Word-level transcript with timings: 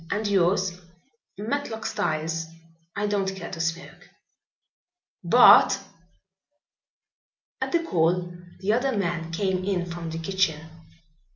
And 0.09 0.25
yours?" 0.27 0.81
"Matlock 1.37 1.85
Styles. 1.85 2.47
I 2.95 3.05
don't 3.05 3.35
care 3.35 3.51
to 3.51 3.61
smoke." 3.61 4.09
"Bart!" 5.23 5.77
At 7.61 7.71
the 7.71 7.83
call 7.83 8.35
the 8.61 8.73
other 8.73 8.97
man 8.97 9.31
came 9.31 9.63
in 9.63 9.85
from 9.85 10.09
the 10.09 10.17
kitchen. 10.17 10.59